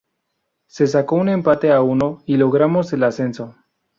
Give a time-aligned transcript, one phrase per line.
[0.65, 3.53] Se sacó un empate a uno y logramos el ascenso.